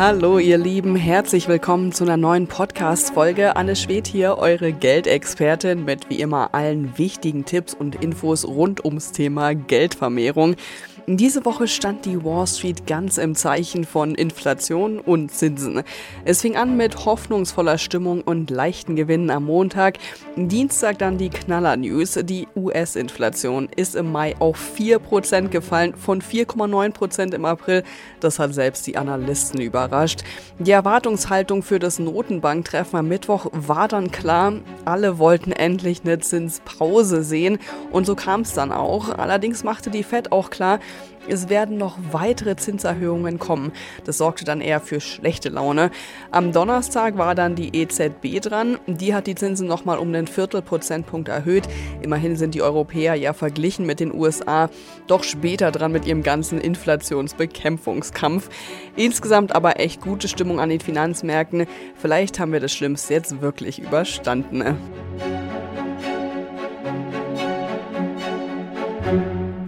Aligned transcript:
Hallo 0.00 0.38
ihr 0.38 0.56
Lieben, 0.56 0.96
herzlich 0.96 1.46
willkommen 1.46 1.92
zu 1.92 2.04
einer 2.04 2.16
neuen 2.16 2.46
Podcast-Folge. 2.46 3.54
Anne 3.56 3.76
Schwed 3.76 4.06
hier, 4.06 4.38
eure 4.38 4.72
Geldexpertin 4.72 5.84
mit 5.84 6.08
wie 6.08 6.20
immer 6.20 6.54
allen 6.54 6.96
wichtigen 6.96 7.44
Tipps 7.44 7.74
und 7.74 7.96
Infos 7.96 8.48
rund 8.48 8.82
ums 8.82 9.12
Thema 9.12 9.54
Geldvermehrung. 9.54 10.56
Diese 11.06 11.44
Woche 11.44 11.68
stand 11.68 12.04
die 12.04 12.24
Wall 12.24 12.46
Street 12.46 12.86
ganz 12.86 13.18
im 13.18 13.34
Zeichen 13.34 13.84
von 13.84 14.14
Inflation 14.14 14.98
und 14.98 15.30
Zinsen. 15.30 15.82
Es 16.24 16.42
fing 16.42 16.56
an 16.56 16.76
mit 16.76 17.04
hoffnungsvoller 17.04 17.78
Stimmung 17.78 18.22
und 18.22 18.50
leichten 18.50 18.96
Gewinnen 18.96 19.30
am 19.30 19.44
Montag. 19.44 19.98
Dienstag 20.36 20.98
dann 20.98 21.18
die 21.18 21.30
Knaller-News. 21.30 22.18
Die 22.24 22.48
US-Inflation 22.56 23.68
ist 23.74 23.96
im 23.96 24.12
Mai 24.12 24.34
auf 24.38 24.58
4% 24.76 25.48
gefallen, 25.48 25.94
von 25.94 26.20
4,9% 26.22 27.34
im 27.34 27.44
April. 27.44 27.82
Das 28.20 28.38
hat 28.38 28.54
selbst 28.54 28.86
die 28.86 28.96
Analysten 28.96 29.60
überrascht. 29.60 30.22
Die 30.58 30.72
Erwartungshaltung 30.72 31.62
für 31.62 31.78
das 31.78 31.98
Notenbanktreffen 31.98 32.98
am 32.98 33.08
Mittwoch 33.08 33.46
war 33.52 33.88
dann 33.88 34.10
klar. 34.10 34.54
Alle 34.84 35.18
wollten 35.18 35.52
endlich 35.52 36.02
eine 36.04 36.18
Zinspause 36.18 37.22
sehen 37.22 37.58
und 37.90 38.06
so 38.06 38.14
kam 38.14 38.42
es 38.42 38.54
dann 38.54 38.72
auch. 38.72 39.10
Allerdings 39.10 39.64
machte 39.64 39.90
die 39.90 40.02
Fed 40.02 40.32
auch 40.32 40.50
klar, 40.50 40.80
es 41.28 41.48
werden 41.48 41.76
noch 41.76 41.98
weitere 42.12 42.56
Zinserhöhungen 42.56 43.38
kommen. 43.38 43.72
Das 44.04 44.18
sorgte 44.18 44.44
dann 44.44 44.60
eher 44.60 44.80
für 44.80 45.00
schlechte 45.00 45.48
Laune. 45.48 45.90
Am 46.30 46.52
Donnerstag 46.52 47.18
war 47.18 47.34
dann 47.34 47.54
die 47.54 47.76
EZB 47.76 48.40
dran. 48.40 48.78
Die 48.86 49.14
hat 49.14 49.26
die 49.26 49.34
Zinsen 49.34 49.68
nochmal 49.68 49.98
um 49.98 50.12
den 50.12 50.26
Viertelprozentpunkt 50.26 51.28
erhöht. 51.28 51.68
Immerhin 52.02 52.36
sind 52.36 52.54
die 52.54 52.62
Europäer 52.62 53.14
ja 53.14 53.32
verglichen 53.32 53.86
mit 53.86 54.00
den 54.00 54.14
USA 54.14 54.70
doch 55.06 55.22
später 55.22 55.70
dran 55.70 55.92
mit 55.92 56.06
ihrem 56.06 56.22
ganzen 56.22 56.60
Inflationsbekämpfungskampf. 56.60 58.48
Insgesamt 58.96 59.54
aber 59.54 59.78
echt 59.78 60.00
gute 60.00 60.26
Stimmung 60.26 60.58
an 60.58 60.70
den 60.70 60.80
Finanzmärkten. 60.80 61.66
Vielleicht 61.96 62.40
haben 62.40 62.52
wir 62.52 62.60
das 62.60 62.72
Schlimmste 62.72 63.14
jetzt 63.14 63.40
wirklich 63.40 63.78
überstanden. 63.78 64.76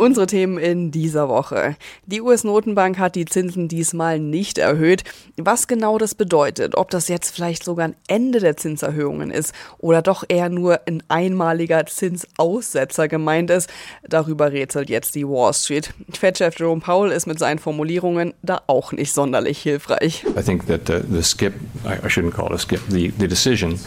Unsere 0.03 0.27
Themen 0.27 0.59
in 0.59 0.91
dieser 0.91 1.29
Woche. 1.29 1.77
Die 2.07 2.21
US-Notenbank 2.21 2.99
hat 2.99 3.15
die 3.15 3.25
Zinsen 3.25 3.69
diesmal 3.69 4.19
nicht 4.19 4.59
erhöht. 4.59 5.05
Was 5.37 5.69
genau 5.69 5.97
das 5.97 6.17
bedeutet, 6.17 6.77
ob 6.77 6.91
das 6.91 7.07
jetzt 7.07 7.33
vielleicht 7.33 7.63
sogar 7.63 7.85
ein 7.85 7.95
Ende 8.09 8.41
der 8.41 8.57
Zinserhöhungen 8.57 9.31
ist 9.31 9.55
oder 9.79 10.03
doch 10.03 10.25
eher 10.27 10.49
nur 10.49 10.81
ein 10.87 11.05
einmaliger 11.07 11.87
Zinsaussetzer 11.87 13.07
gemeint 13.07 13.49
ist, 13.51 13.71
darüber 14.03 14.51
rätselt 14.51 14.91
jetzt 14.91 15.15
die 15.15 15.25
Wall 15.25 15.55
Street. 15.55 15.95
Fed-Chef 16.13 16.59
Jerome 16.59 16.81
Powell 16.81 17.13
ist 17.13 17.29
mit 17.29 17.39
seinen 17.39 17.61
Formulierungen 17.61 18.35
da 18.43 18.61
auch 18.67 18.91
nicht 18.91 19.13
sonderlich 19.13 19.63
hilfreich. 19.63 20.25
I 20.37 20.43
think 20.43 20.67
that 20.67 20.91
uh, 20.91 21.05
the 21.09 21.23
skip, 21.23 21.55
I 21.85 22.09
shouldn't 22.09 22.33
call 22.33 22.47
it 22.47 22.55
a 22.55 22.59
skip, 22.59 22.81
the, 22.89 23.13
the 23.21 23.29
decision 23.29 23.79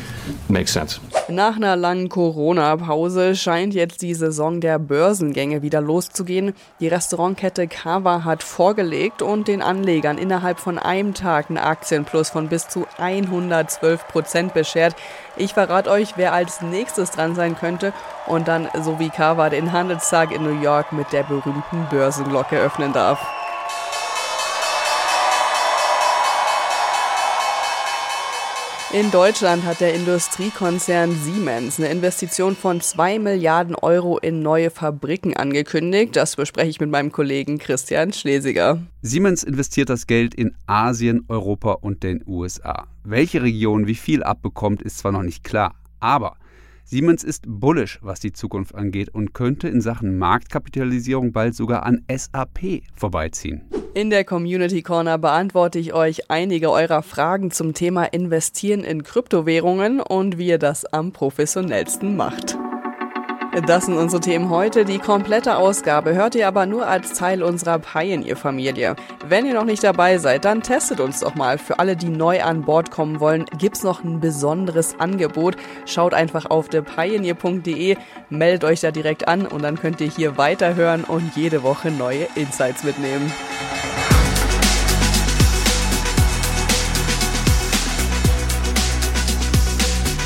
makes 0.47 0.71
sense. 0.71 1.01
Nach 1.27 1.57
einer 1.57 1.75
langen 1.75 2.07
Corona-Pause 2.07 3.35
scheint 3.35 3.73
jetzt 3.73 4.01
die 4.01 4.13
Saison 4.13 4.61
der 4.61 4.79
Börsengänge 4.79 5.61
wieder 5.61 5.81
loszugehen. 6.05 6.53
Die 6.79 6.87
Restaurantkette 6.87 7.67
Cava 7.67 8.23
hat 8.23 8.43
vorgelegt 8.43 9.21
und 9.21 9.47
den 9.47 9.61
Anlegern 9.61 10.17
innerhalb 10.17 10.59
von 10.59 10.77
einem 10.79 11.13
Tag 11.13 11.49
einen 11.49 11.57
Aktienplus 11.57 12.29
von 12.29 12.47
bis 12.47 12.67
zu 12.67 12.85
112 12.97 14.07
Prozent 14.07 14.53
beschert. 14.53 14.95
Ich 15.35 15.53
verrate 15.53 15.89
euch, 15.89 16.17
wer 16.17 16.33
als 16.33 16.61
nächstes 16.61 17.11
dran 17.11 17.35
sein 17.35 17.57
könnte 17.57 17.93
und 18.27 18.47
dann 18.47 18.69
so 18.81 18.99
wie 18.99 19.09
Cava 19.09 19.49
den 19.49 19.71
Handelstag 19.71 20.31
in 20.31 20.43
New 20.43 20.61
York 20.61 20.91
mit 20.91 21.11
der 21.11 21.23
berühmten 21.23 21.87
Börsenglocke 21.89 22.57
öffnen 22.57 22.93
darf. 22.93 23.25
In 28.97 29.11
Deutschland 29.11 29.65
hat 29.65 29.81
der 29.81 29.93
Industriekonzern 29.93 31.11
Siemens 31.11 31.79
eine 31.79 31.89
Investition 31.89 32.55
von 32.55 32.79
2 32.79 33.19
Milliarden 33.19 33.75
Euro 33.75 34.17
in 34.19 34.39
neue 34.39 34.69
Fabriken 34.69 35.35
angekündigt. 35.35 36.15
Das 36.15 36.37
bespreche 36.37 36.69
ich 36.69 36.79
mit 36.79 36.89
meinem 36.89 37.11
Kollegen 37.11 37.57
Christian 37.57 38.13
Schlesiger. 38.13 38.81
Siemens 39.01 39.43
investiert 39.43 39.89
das 39.89 40.07
Geld 40.07 40.33
in 40.33 40.55
Asien, 40.65 41.25
Europa 41.27 41.73
und 41.73 42.03
den 42.03 42.23
USA. 42.25 42.87
Welche 43.03 43.43
Region 43.43 43.85
wie 43.85 43.95
viel 43.95 44.23
abbekommt, 44.23 44.81
ist 44.81 44.99
zwar 44.99 45.11
noch 45.11 45.23
nicht 45.23 45.43
klar, 45.43 45.75
aber 45.99 46.37
Siemens 46.85 47.25
ist 47.25 47.43
bullish, 47.47 47.99
was 48.01 48.21
die 48.21 48.31
Zukunft 48.31 48.75
angeht 48.75 49.09
und 49.09 49.33
könnte 49.33 49.67
in 49.67 49.81
Sachen 49.81 50.17
Marktkapitalisierung 50.17 51.33
bald 51.33 51.53
sogar 51.53 51.83
an 51.83 52.05
SAP 52.09 52.83
vorbeiziehen. 52.95 53.69
In 53.95 54.09
der 54.09 54.25
Community 54.25 54.81
Corner 54.81 55.17
beantworte 55.17 55.79
ich 55.79 55.93
euch 55.93 56.29
einige 56.29 56.69
eurer 56.69 57.01
Fragen 57.01 57.49
zum 57.49 57.73
Thema 57.73 58.03
Investieren 58.03 58.83
in 58.83 59.03
Kryptowährungen 59.03 60.01
und 60.01 60.37
wie 60.37 60.47
ihr 60.47 60.59
das 60.59 60.83
am 60.83 61.13
professionellsten 61.13 62.17
macht. 62.17 62.57
Das 63.65 63.85
sind 63.85 63.95
unsere 63.95 64.19
Themen 64.19 64.49
heute. 64.49 64.83
Die 64.83 64.99
komplette 64.99 65.55
Ausgabe 65.55 66.13
hört 66.13 66.35
ihr 66.35 66.45
aber 66.45 66.65
nur 66.65 66.85
als 66.87 67.13
Teil 67.13 67.41
unserer 67.41 67.79
Pioneer-Familie. 67.79 68.97
Wenn 69.29 69.45
ihr 69.45 69.53
noch 69.53 69.63
nicht 69.63 69.81
dabei 69.81 70.17
seid, 70.17 70.43
dann 70.43 70.61
testet 70.61 70.99
uns 70.99 71.21
doch 71.21 71.35
mal. 71.35 71.57
Für 71.57 71.79
alle, 71.79 71.95
die 71.95 72.09
neu 72.09 72.43
an 72.43 72.63
Bord 72.63 72.91
kommen 72.91 73.21
wollen, 73.21 73.45
gibt's 73.57 73.81
noch 73.81 74.03
ein 74.03 74.19
besonderes 74.19 74.99
Angebot. 74.99 75.55
Schaut 75.85 76.13
einfach 76.13 76.47
auf 76.47 76.67
thepioneer.de, 76.67 77.95
meldet 78.29 78.65
euch 78.65 78.81
da 78.81 78.91
direkt 78.91 79.29
an 79.29 79.47
und 79.47 79.63
dann 79.63 79.79
könnt 79.79 80.01
ihr 80.01 80.09
hier 80.09 80.37
weiterhören 80.37 81.05
und 81.05 81.37
jede 81.37 81.63
Woche 81.63 81.91
neue 81.91 82.27
Insights 82.35 82.83
mitnehmen. 82.83 83.31